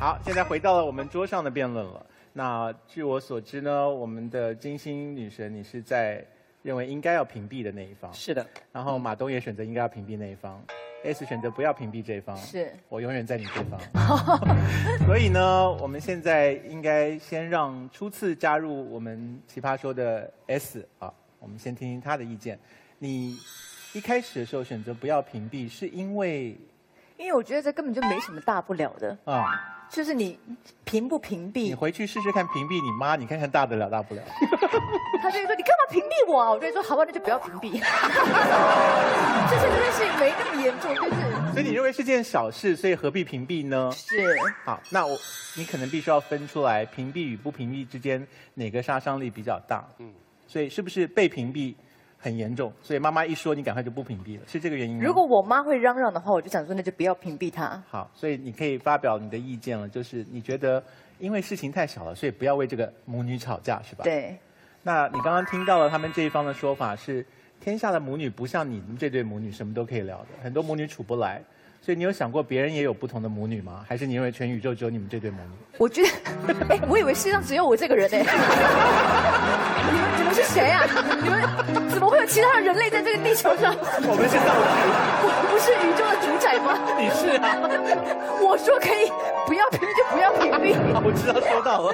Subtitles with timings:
[0.00, 2.06] 好，现在回到了我们桌上的辩论了。
[2.32, 6.24] 那据我所知呢，我们的金星女神，你是在
[6.62, 8.10] 认为应该要屏蔽的那一方。
[8.14, 8.46] 是的。
[8.72, 10.64] 然后马东也选择应该要屏蔽那一方
[11.04, 12.34] ，S 选择不要屏蔽这一方。
[12.38, 12.72] 是。
[12.88, 13.78] 我永远在你这方。
[15.04, 22.58] 所以呢，我们现在应该先让初次加入我们奇葩说的 S 啊，我们先听听他的意见。
[22.98, 23.36] 你
[23.92, 26.58] 一开始的时候选择不要屏蔽，是因为？
[27.20, 29.76] 因为我觉得这根本就没什么大不了的啊。
[29.90, 30.38] 就是你
[30.84, 31.64] 屏不屏蔽？
[31.64, 34.22] 你回去试试看屏蔽你妈，你看看大得了大不了。
[35.20, 36.50] 他就会说：“你干嘛屏蔽我？”啊？
[36.52, 37.72] 我就说：“好吧，那就不要屏蔽。
[39.50, 41.52] ”就是这件事情没那么严重，就是。
[41.52, 43.90] 所以你认为是件小事，所以何必屏蔽呢？
[43.92, 44.36] 是。
[44.64, 45.18] 好，那我
[45.56, 49.84] 你可能必须要分出来，屏蔽与不屏蔽之间哪个杀伤力比较大？
[49.98, 50.14] 嗯。
[50.46, 51.74] 所以是不是被屏蔽？
[52.22, 55.02] 很严重，所以妈妈一说，你赶快就不屏蔽了，是这个原因吗？
[55.02, 57.82] 如果我妈会嚷嚷的话，我就想说，那就不要屏蔽她。
[57.88, 60.82] 好，所以你可以发表你的意见了，就是你觉得
[61.18, 64.04] 因为事情太小了，所以不要为这个母女吵架，是吧？
[64.04, 64.36] 对。
[64.82, 67.24] 那你刚刚听到了他们这一方的说法是，
[67.58, 71.42] 天下的母女不像你们这对母女什么都可以聊的，很多母女处不来。
[71.82, 73.84] 所以你有想过别人也有不同的母女吗？
[73.88, 75.50] 还是你认为全宇宙只有你们这对母女？
[75.78, 76.08] 我觉得，
[76.68, 78.18] 哎，我以为世界上只有我这个人哎。
[78.20, 80.84] 你们你们是谁啊？
[81.22, 81.40] 你们
[81.88, 83.74] 怎么会有其他的人类在这个地球上？
[83.80, 84.76] 我们是道具。
[85.24, 86.76] 我不是宇宙的主宰吗？
[87.00, 87.56] 你是啊。
[88.42, 89.10] 我说可以
[89.46, 90.76] 不要屏蔽就不要屏蔽。
[91.02, 91.92] 我知道收到了。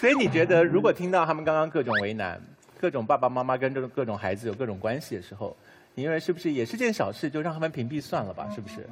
[0.00, 2.40] 所以你觉得，如果听到他们刚刚各种为难，
[2.80, 5.56] 各种爸爸妈妈跟这种各种孩子有各种关系的时候？
[5.94, 8.48] 你认为是不是也是件小事，就让他们屏蔽算了吧？
[8.54, 8.86] 是不是？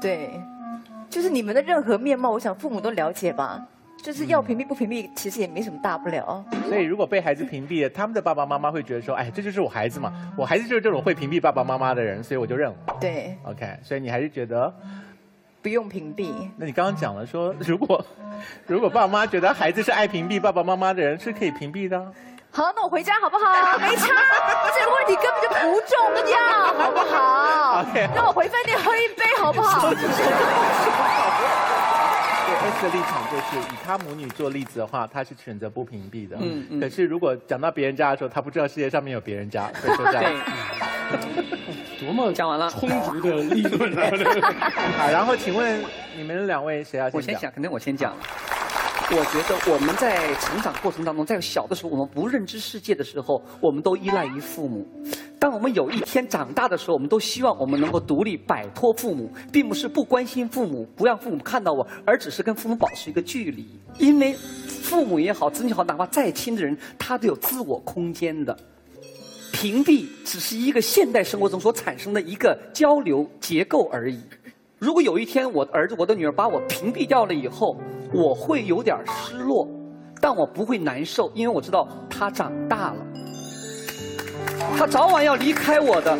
[0.00, 0.30] 对，
[1.10, 3.66] 就是你们的任何面貌，我想父母都了解吧。
[4.02, 6.44] 就是要屏蔽不屏蔽，其实也没什么大不了。
[6.68, 13.34] 所以如果被孩子屏蔽了，他们的爸爸妈妈会觉得说：“哎，这就是我孩子嘛，我孩子就是这种会屏蔽爸爸妈妈的人，所以我就认了。”对。
[13.44, 14.72] OK，所以你还是觉得
[15.62, 16.30] 不用屏蔽？
[16.56, 18.04] 那你刚刚讲了说， 如果
[18.66, 22.12] 如果爸妈觉得孩子是爱屏蔽爸爸妈妈的人，是可以屏蔽的。
[22.56, 23.44] 好，那我回家好不好？
[23.78, 24.06] 没差，
[24.74, 25.94] 这个问题根本就不重
[26.32, 26.38] 要，
[26.72, 27.84] 好不好？
[28.14, 29.90] 让我回饭店喝一杯好不好？
[29.92, 29.96] 对
[32.70, 36.38] S 的立场就是以他母女做例子的话，他是选择不屏蔽的。
[36.40, 36.80] 嗯嗯。
[36.80, 40.32] 可是如果讲到别人家的时候，他不知道世界上面有别人家， 所以说这样。
[42.00, 44.00] 多么讲完了充足的立论啊！
[44.96, 45.84] 好，然后请问
[46.16, 47.20] 你们两位谁要先讲？
[47.20, 48.14] 我先讲，肯定我先讲。
[49.08, 54.84] 我觉得我们在成长过程当中，在小的时候，我们不认知世界的时候，我们都依赖于父母。
[55.38, 63.64] 当我们有一天长大的时候，我们都希望我们能够独立摆脱父母，并不是不关心父母，不让父母看到我，而只是跟父母保持一个距离。
[63.98, 68.58] 因为父母也好，子女也好，哪怕再亲的人，他都有自我空间的。
[69.52, 74.20] 屏蔽只是一个现代生活中所产生的一个交流结构而已。
[74.78, 77.80] 如果有一天我的儿子、我的女儿把我屏蔽掉了以后，
[78.16, 79.68] 我会有点失落，
[80.22, 83.06] 但我不会难受，因为我知道他长大了，
[84.78, 86.16] 他早晚要离开我的。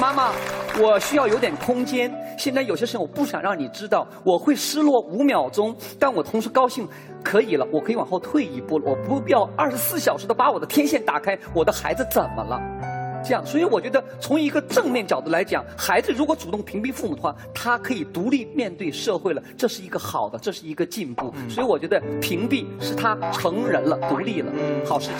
[0.00, 0.32] 妈妈，
[0.80, 2.12] 我需要有点空间。
[2.36, 6.88] 现在有些事情我不想让你知道，我会失落五秒钟，但我同时高兴。
[7.22, 11.38] 可以了，我可以往后退一步了，我不必要二十四小时的把我的天线打开。
[11.54, 12.58] 我的孩子怎么了？
[13.22, 21.32] 这样，所以我觉得从一个正面角度来讲，孩子如果主动屏蔽父母的话，他可以独立面对社会了，这是一个好的，这是一个进步。
[21.48, 24.52] 所以我觉得屏蔽是他成人了，独立了，
[24.84, 25.18] 好事情。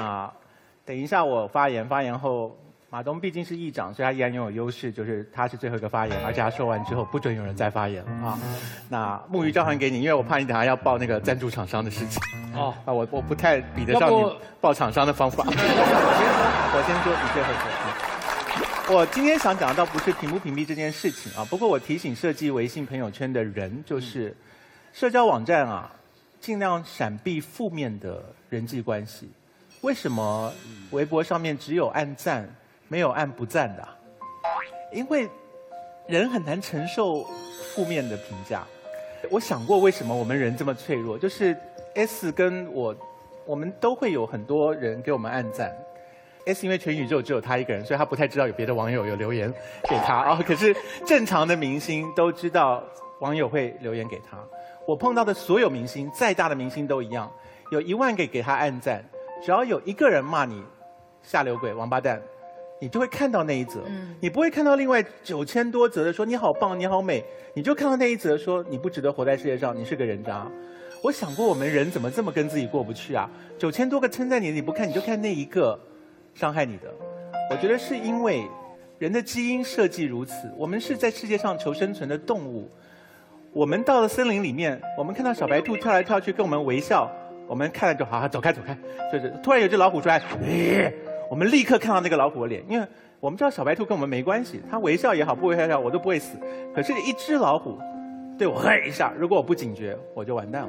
[0.00, 0.32] 啊，
[0.84, 2.56] 等一下我发言，发言后。
[2.92, 8.38] 马东毕竟是议长，所以他依然拥有优势，就是他是最后一个发言，而且他说完之后不准有人再发言了啊。
[8.90, 12.20] 那木鱼交还给你，因为我怕你等下要报那个赞助厂商的事情。
[12.54, 15.42] 哦， 啊，我我不太比得上你报厂商的方法。
[15.48, 18.94] 我先说，你最后说。
[18.94, 24.36] 我今天想讲的倒不是屏不屏蔽这件事情啊，不过我提醒设计微信朋友圈的人，就是
[24.92, 25.90] 社交网站啊，
[26.42, 29.30] 尽量闪避负面的人际关系。
[29.80, 30.52] 为什么
[30.90, 32.46] 微博上面只有按赞？
[32.92, 33.88] 没有按不赞的，
[34.92, 35.26] 因为
[36.06, 37.24] 人很难承受
[37.72, 38.64] 负面的评价。
[39.30, 41.56] 我想过为什么我们人这么脆弱，就是
[41.94, 42.94] S 跟我，
[43.46, 45.74] 我们都会有很多人给我们按赞。
[46.44, 49.50] S 因为全宇宙只有他一个人，所以他不太知道有别的网友有留言
[49.88, 50.42] 给他啊。
[50.46, 52.84] 可是正常的明星都知道
[53.20, 54.36] 网友会留言给他。
[54.86, 57.32] 我碰到的所有明星，再大的明星都一样，
[57.70, 59.02] 有一万个给他按赞，
[59.42, 60.62] 只要有一个人骂你
[61.22, 62.20] 下流鬼、王八蛋。
[62.82, 63.80] 你就会看到那一则，
[64.18, 67.22] 你不会看到另外九千多则的说你好棒，你好美，
[67.54, 70.50] 你就看到那一则说你不值得活在世界上，你是个人渣。
[71.00, 73.30] 我想过我们人怎么这么跟自己过不去啊？
[73.56, 75.78] 九千多个称赞你你不看，你就看那一个
[76.34, 76.92] 伤害你的。
[77.52, 78.44] 我觉得是因为
[78.98, 82.68] 人的基因设计如此，我们是在世界上求生存的动物。
[83.52, 87.08] 我们到了森林里面，我们看到小白兔跳来跳去跟我们微笑，
[87.46, 88.76] 我们看了就好好走开走开。
[89.12, 90.92] 就是突然有只老虎出来，咦，
[91.32, 92.86] 我们立刻看到那个老虎的脸，因为
[93.18, 96.36] 我们知道小白兔跟我们没关系，它微笑也好，不微笑也好，我都不会死。
[96.74, 97.78] 可是，一只老虎
[98.36, 100.68] 对我嘿一下，如果我不警觉，我就完蛋了。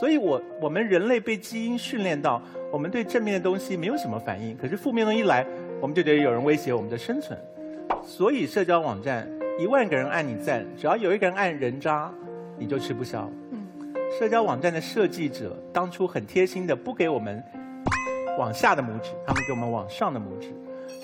[0.00, 2.42] 所以我我们人类被基因训练到，
[2.72, 5.46] 我们对正面的东西没有什么反应，可是负面东西一来，
[5.80, 7.38] 我们就觉得有人威胁我们的生存。
[8.02, 9.28] 所以社交网站
[9.60, 12.12] 一万个人按你赞，只要有一个人按人渣，
[12.58, 13.30] 你就吃不消。
[13.52, 13.64] 嗯，
[14.18, 17.40] 社交网站的设计者当初很贴心的不给我们
[18.38, 20.48] 往下的拇指，他们给我们往上的拇指，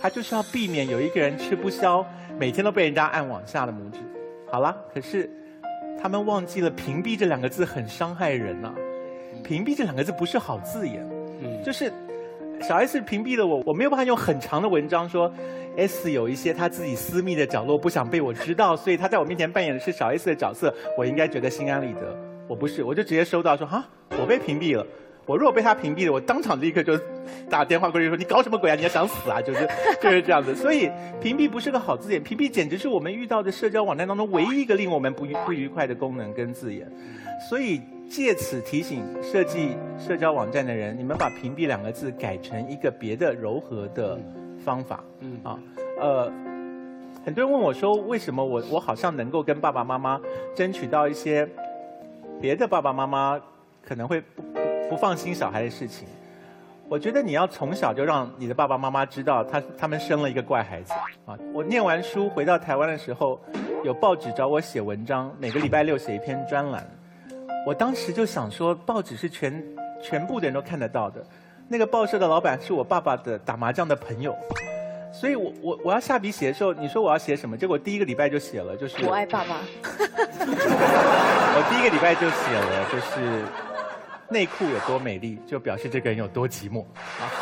[0.01, 2.07] 他就是要避免有一个人吃不消，
[2.39, 4.01] 每天都被人家按往下的拇指。
[4.51, 5.31] 好了，可是。
[5.99, 8.73] 他们忘记了“屏蔽”这两个字很伤害人呐
[9.43, 11.03] ，“屏蔽”这两个字不是好字眼，
[11.43, 11.91] 嗯，就是
[12.61, 15.33] 小 S 屏蔽了我，我没有办法用很长的文章说
[15.79, 22.15] S 有一些他自己私密的角落不想被我知道，所以他在我面前扮演的是小 S 的角色，我应该觉得心安理得。
[22.47, 23.83] 我不是，我就直接收到说哈，
[24.21, 24.87] 我被屏蔽了。
[25.27, 26.97] 我如果被他屏蔽了，我当场立刻就
[27.51, 28.77] 打电话过去说：“你搞什么鬼啊？
[28.77, 29.69] 你要想死啊？”就是
[30.01, 30.55] 就是这样子。
[30.55, 30.89] 所以
[31.21, 36.89] 屏蔽不是个好字眼，屏蔽简直是我们遇到的社交网站当中唯一一个令我们不愉不愉快的功能跟字眼。
[37.51, 44.19] 所以借此提醒设计社交网站的人，你们把屏蔽两个字改成一个别的柔和的
[44.65, 45.03] 方法。
[45.21, 45.59] 嗯啊
[45.99, 46.33] 呃，
[47.25, 50.21] 很多人问我说，为什么我我好像能够跟爸爸妈妈
[50.55, 51.49] 争取到一些
[52.41, 53.41] 别的爸爸妈妈
[53.85, 54.45] 可能会不。
[54.89, 56.07] 不放心小孩的事情，
[56.89, 60.93] 我觉得你要从小就让你的爸爸妈妈知道，他他们生了一个怪孩子
[61.27, 61.37] 啊！
[61.53, 63.41] 我念完书回到台湾的时候，
[63.83, 66.87] 有报纸找我写文章，每个礼拜六写一篇专栏。
[67.67, 69.63] 我当时就想说，报纸是全
[70.01, 71.21] 全部的人都看得到的。
[71.67, 74.33] 那个报社的老板是我爸爸的打麻将的朋友，
[75.13, 77.57] 所以我我我要下笔写的时候，你说我要写什么？
[77.57, 79.59] 结果第一个礼拜就写了，就是我爱爸爸。
[80.39, 83.66] 我第一个礼拜就写了，就是。
[84.29, 86.85] 内裤有多美丽，就表示这个人有多寂寞。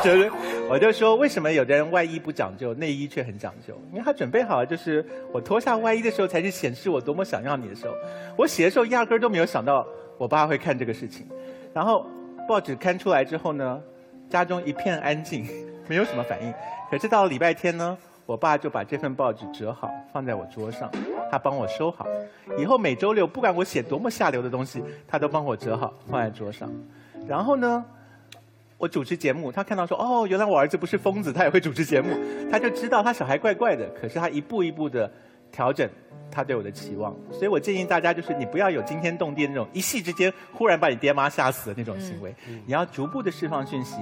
[0.03, 0.31] 就是，
[0.69, 3.79] 我就说，为什么有的人外衣不讲究，内衣却很讲究？
[3.91, 7.93] 因为他准备好了，就是我脱下外衣的时候，才是显示我多么想要你的时候。
[8.37, 9.85] 我写的时候，压根儿都没有想到
[10.17, 11.27] 我爸会看这个事情。
[11.73, 12.05] 然后
[12.47, 13.81] 报纸刊出来之后呢，
[14.29, 15.47] 家中一片安静，
[15.87, 16.53] 没有什么反应。
[16.91, 17.97] 可是到了礼拜天呢？
[18.27, 20.89] 我爸就把这份报纸折好，放在我桌上，
[21.31, 22.05] 他帮我收好。
[22.57, 26.69] 以后每周六，不管我写多么下流的东西，他都帮我折好，放在桌上。
[27.27, 27.83] 然后呢，
[28.77, 32.09] 我主持节目，他看到说：“哦，原来我儿子不是疯子，他也会主持节目。”
[32.51, 35.11] 他就知道他小孩怪怪的，可是他一步一步的
[35.51, 35.89] 调整
[36.29, 37.15] 他对我的期望。
[37.31, 42.35] 所以我建议大家，就是你不要有惊天动地那种一夕之间忽然把你爹妈吓死的那种行为，
[42.65, 43.97] 你要逐步的释放讯息，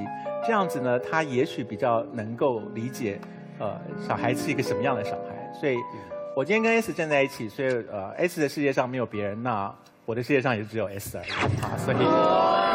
[0.46, 3.19] 这样子呢，他也许比较能够理解。
[3.60, 5.54] 呃，小孩是一个什么样的小孩？
[5.54, 5.78] 所以，
[6.35, 11.30] 我今天跟 S 站在一起，所以呃，S 的世界上没有别人，那我的世界上也只有 S 而已
[11.62, 12.73] 啊，所以。